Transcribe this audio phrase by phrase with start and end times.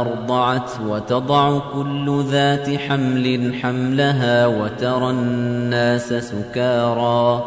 [0.00, 7.44] أرضعت وتضع كل ذات حمل حملها وترى الناس سكارى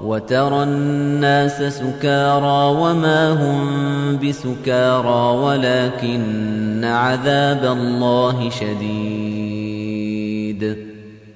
[0.00, 9.25] وترى الناس سكارى وما هم بسكارى ولكن عذاب الله شديد.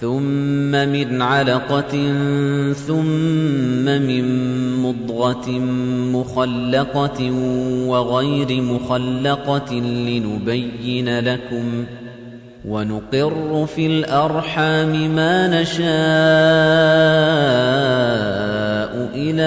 [0.00, 2.12] ثم من علقة
[2.72, 4.24] ثم من
[4.82, 5.50] مضغة
[6.12, 7.30] مخلقة
[7.86, 11.84] وغير مخلقة لنبين لكم
[12.68, 15.86] ونقر في الأرحام ما نشاء
[19.14, 19.46] إلى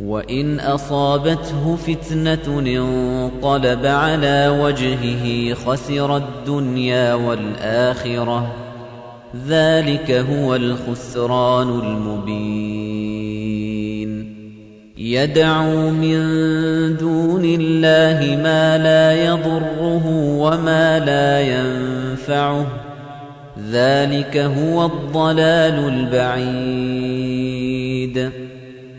[0.00, 8.54] وإن أصابته فتنة انقلب على وجهه خسر الدنيا والآخرة.
[9.48, 13.26] ذلك هو الخسران المبين.
[14.98, 16.16] يدعو من
[16.96, 20.06] دون الله ما لا يضره
[20.38, 22.66] وما لا ينفعه.
[23.70, 27.06] ذلك هو الضلال البعيد.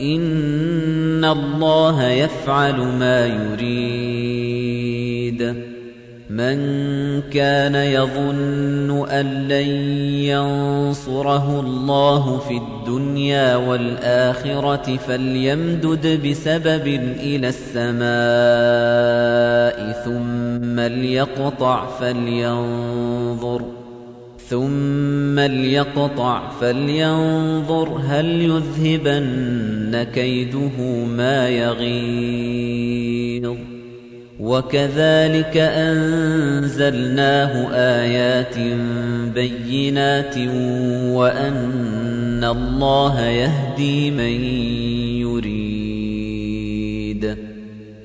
[0.00, 4.50] إِنَّ اللَّهَ يَفْعَلُ مَا يُرِيدُ.
[6.30, 6.56] مَن
[7.20, 9.68] كَانَ يَظُنُّ أَن لَّن
[10.24, 16.86] يَنصُرَهُ اللَّهُ فِي الدُّنْيَا وَالْآخِرَةِ فَلْيَمْدُدْ بِسَبَبٍ
[17.20, 18.10] إِلَى السَّمَاءِ
[20.04, 23.79] ثُمَّ لْيَقْطَعْ فَلْيَنظُرْ
[24.50, 33.56] ثُمَّ لْيَقْطَعْ فَلْيَنظُرْ هَلْ يُذْهِبَنَّ كَيْدُهُ مَا يَغِيظُ.
[34.40, 38.58] وَكَذَلِكَ أَنزَلْنَاهُ آيَاتٍ
[39.34, 40.38] بَيِّنَاتٍ
[41.16, 44.44] وَأَنَّ اللَّهَ يَهْدِي مَن
[45.20, 45.79] يُرِيدُ.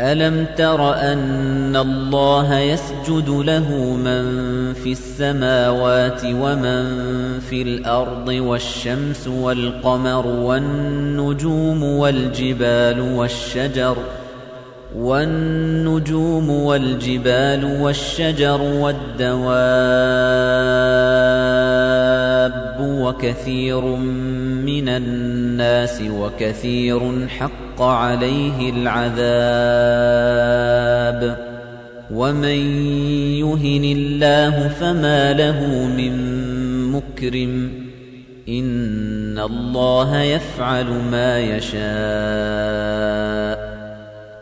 [0.00, 3.68] أَلَمْ تَرَ أَنَّ اللَّهَ يَسْجُدُ لَهُ
[4.04, 4.24] مَن
[4.72, 6.84] فِي السَّمَاوَاتِ وَمَن
[7.40, 13.96] فِي الْأَرْضِ وَالشَّمْسُ وَالْقَمَرُ وَالنُّجُومُ وَالْجِبَالُ وَالشَّجَرُ
[14.96, 19.50] وَالنُّجُومُ وَالْجِبَالُ وَالشَّجَرُ وَالدَّوَابُّ
[22.80, 23.80] وَكَثِيرٌ
[24.66, 29.20] مِنَ النَّاسِ وَكَثِيرٌ حَقَّ عَلَيْهِ الْعَذَابُ
[32.10, 32.60] وَمَن
[33.38, 35.60] يُهِنِ اللَّهُ فَمَا لَهُ
[35.96, 36.14] مِن
[36.92, 37.72] مُّكْرِمٍ
[38.48, 41.80] إِنَّ اللَّهَ يَفْعَلُ مَا يَشَاءُ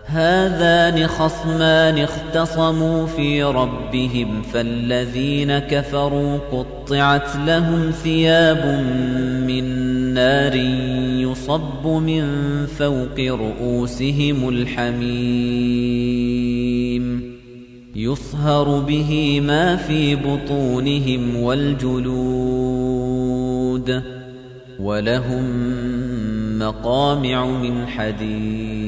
[0.09, 8.85] هَذَانِ خَصْمَانِ اخْتَصَمُوا فِي رَبِّهِمْ فَالَّذِينَ كَفَرُوا قُطِّعَتْ لَهُمْ ثِيَابٌ
[9.47, 9.65] مِّن
[10.15, 10.55] نَّارٍ
[11.31, 12.25] يُصَبُّ مِن
[12.67, 15.09] فَوْقِ رُءُوسِهِمُ الْحَمِيمُ.
[17.97, 24.03] يُصْهَرُ بِهِ مَا فِي بُطُونِهِمْ وَالْجُلُودُ
[24.81, 25.45] وَلَهُم
[26.59, 28.88] مَّقَامِعُ مِنْ حَدِيدٍ.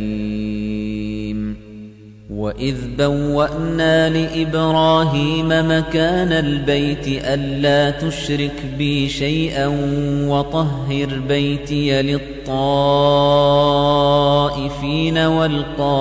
[2.41, 9.67] وَإِذْ بَوَّأْنَا لِإِبْرَاهِيمَ مَكَانَ الْبَيْتِ أَلَّا تُشْرِكْ بِي شَيْئًا
[10.27, 12.57] وَطَهِّرْ بَيْتِيَ لِلطَّائِفِينَ
[15.17, 15.91] وَالْقَائِمِينَ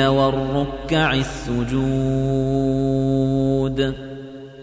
[0.00, 1.80] وَالرُّكَّعِ السُّجُودِ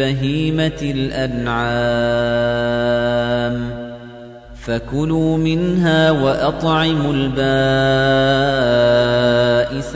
[0.00, 1.60] بهيمة الأنعام
[4.62, 7.36] فكلوا منها وأطعموا البائس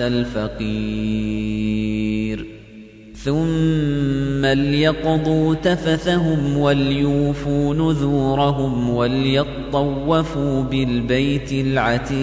[0.01, 1.25] الفقير
[3.15, 12.15] ثم ليقضوا تفثهم وليوفوا نذورهم وليطوفوا بالبيت العتيق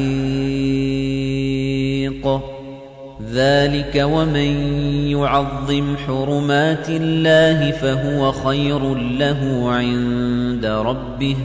[3.33, 4.73] ذلك ومن
[5.07, 11.35] يعظم حرمات الله فهو خير له عند ربه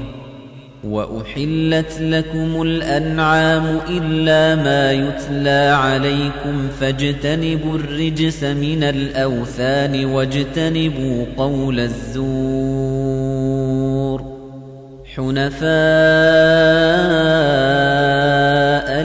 [0.85, 13.47] وأحلت لكم الأنعام إلا ما يتلى عليكم فاجتنبوا الرجس من الأوثان واجتنبوا قول الزور
[15.17, 15.67] حنفاء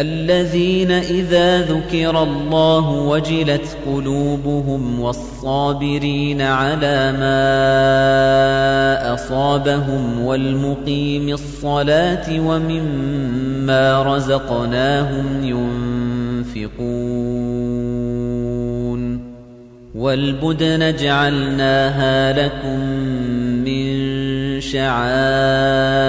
[0.00, 7.54] الذين إذا ذكر الله وجلت قلوبهم والصابرين على ما
[9.14, 15.26] أصابهم والمقيم الصلاة ومما رزقناهم
[16.54, 16.88] ينفقون
[19.94, 22.80] والبدن جعلناها لكم
[23.64, 23.98] من
[24.60, 26.08] شعائر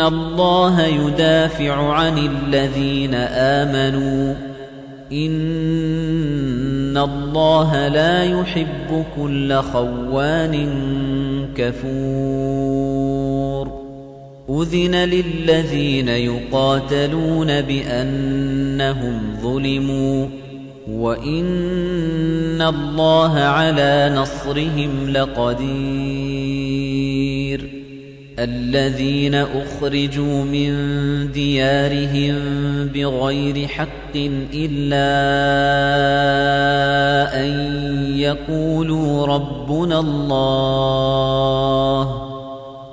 [0.00, 4.34] الله يدافع عن الذين آمنوا
[5.12, 10.68] إن الله لا يحب كل خوان
[11.56, 13.04] كفور
[14.50, 20.26] أذن للذين يقاتلون بأنهم ظلموا
[20.90, 26.23] وإن الله على نصرهم لقدير
[28.38, 30.72] الذين أخرجوا من
[31.32, 32.34] ديارهم
[32.94, 34.16] بغير حق
[34.54, 35.10] إلا
[37.40, 37.50] أن
[38.16, 41.24] يقولوا ربنا الله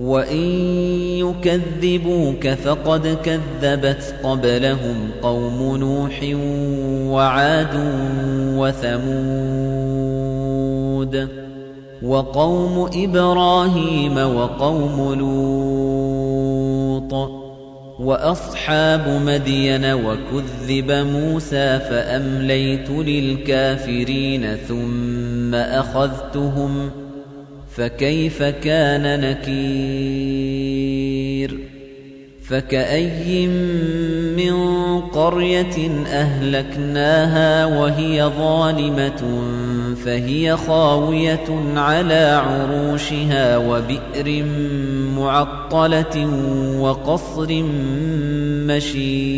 [0.00, 0.48] وإن
[1.18, 6.20] يكذبوك فقد كذبت قبلهم قوم نوح
[7.12, 7.74] وعاد
[8.56, 9.80] وثمود
[12.02, 16.20] وقوم إبراهيم وقوم لوط
[18.00, 26.90] وأصحاب مدين وكذب موسى فأمليت للكافرين ثم أخذتهم
[27.76, 30.90] فكيف كان نكير؟
[32.50, 33.46] فكأي
[34.36, 34.54] من
[35.00, 39.42] قرية أهلكناها وهي ظالمة
[40.04, 44.44] فهي خاوية على عروشها وبئر
[45.16, 46.26] معطلة
[46.80, 47.62] وقصر
[48.66, 49.30] مشيد.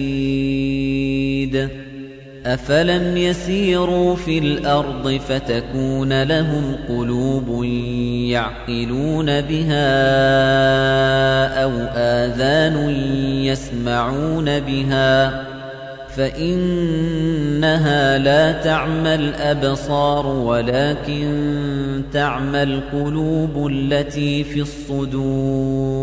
[2.46, 7.64] أفلم يسيروا في الأرض فتكون لهم قلوب
[8.30, 9.92] يعقلون بها
[11.64, 12.90] أو آذان
[13.44, 15.44] يسمعون بها
[16.16, 17.38] فإنها
[18.18, 26.02] لا تعمى الأبصار ولكن تعمى القلوب التي في الصدور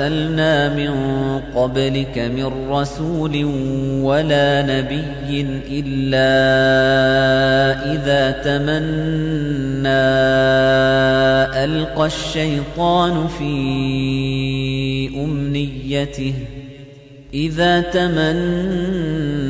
[0.00, 0.92] أرسلنا من
[1.54, 3.44] قبلك من رسول
[4.02, 6.32] ولا نبي إلا
[7.92, 9.88] إذا تمنى
[11.64, 13.52] ألقى الشيطان في
[15.24, 16.34] أمنيته.
[17.34, 19.49] إذا تمنى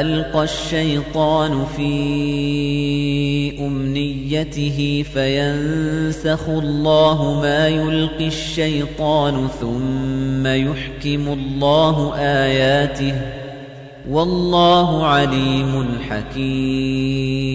[0.00, 1.92] ألقى الشيطان في
[3.66, 13.14] أمنيته فينسخ الله ما يلقي الشيطان ثم يحكم الله آياته
[14.10, 17.54] والله عليم حكيم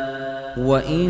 [0.57, 1.09] وإن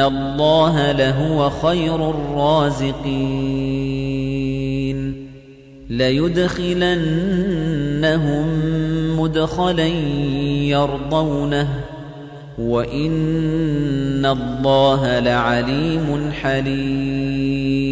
[0.00, 3.52] الله لهو خير الرازقين
[5.90, 6.86] ليدخلنهم
[9.20, 9.86] مدخلا
[10.66, 11.68] يرضونه
[12.58, 17.91] وَإِنَّ اللَّهَ لَعَلِيمٌ حَلِيمٌ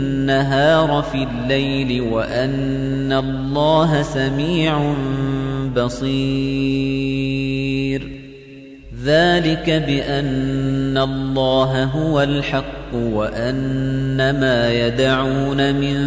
[1.01, 4.93] فِي اللَّيْلِ وَأَنَّ اللَّهَ سَمِيعٌ
[5.75, 6.21] بَصِيرٌ.
[9.05, 15.97] ذَلِكَ بِأَنَّ اللَّهَ هُوَ الْحَقُّ وَأَنَّ مَا يَدْعُونَ مِن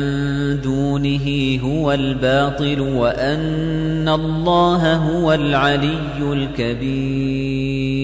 [0.60, 8.03] دُونِهِ هُوَ الْبَاطِلُ وَأَنَّ اللَّهَ هُوَ الْعَلِيُّ الْكَبِيرُ.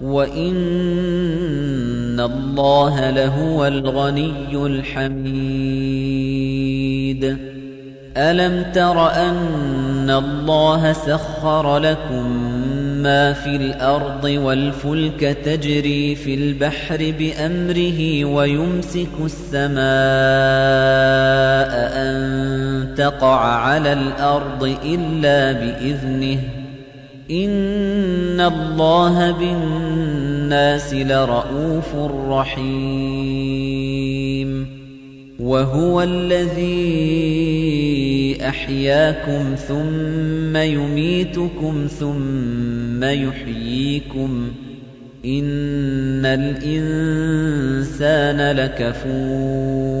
[0.00, 0.60] وإن
[2.20, 5.90] الله لهو الغني الحميد
[8.16, 12.50] ألم تر أن الله سخر لكم
[13.02, 19.80] ما في الأرض والفلك تجري في البحر بأمره ويمسك السماء
[21.96, 26.59] أن تقع على الأرض إلا بإذنه
[27.30, 31.94] إن الله بالناس لرؤوف
[32.28, 33.60] رحيم
[35.40, 37.10] وهو الذي
[38.48, 44.52] أحياكم ثم يميتكم ثم يحييكم
[45.24, 47.76] إن الإنسان
[48.56, 50.00] لكفور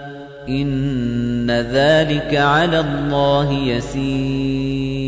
[0.51, 5.01] إن ذلك على الله يسير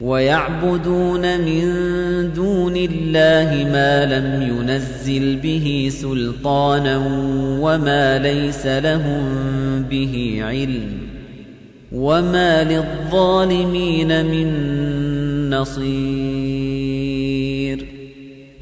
[0.00, 1.62] ويعبدون من
[2.32, 7.02] دون الله ما لم ينزل به سلطانا
[7.60, 9.22] وما ليس لهم
[9.90, 10.92] به علم
[11.92, 14.50] وما للظالمين من
[15.50, 16.43] نصير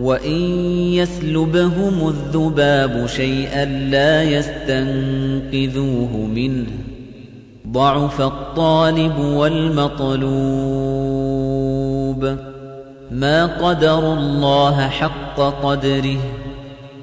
[0.00, 0.40] وإن
[0.92, 6.66] يسلبهم الذباب شيئا لا يستنقذوه منه
[7.68, 10.26] ضعف الطالب والمطلوب
[13.10, 16.18] ما قدر الله حق قدره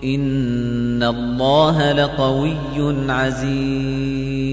[0.03, 2.57] إن الله لقوي
[3.09, 4.52] عزيز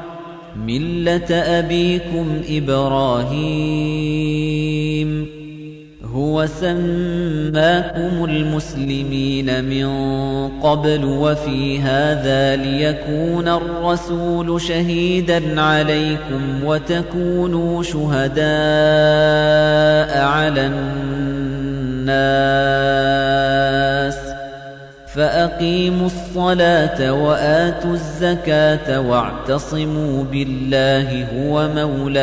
[0.55, 3.81] ملة أبيكم إبراهيم
[6.13, 9.87] هو سماكم المسلمين من
[10.61, 18.41] قبل وفي هذا ليكون الرسول شهيدا عليكم وتكونوا شهداء
[20.25, 20.71] على
[22.07, 24.20] الناس
[25.15, 32.21] فأقيموا الصلاة وآتوا الزكاة واعتصموا بالله هو مولاكم